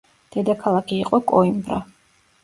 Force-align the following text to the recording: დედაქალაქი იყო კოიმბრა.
დედაქალაქი 0.35 0.95
იყო 1.01 1.19
კოიმბრა. 1.31 1.77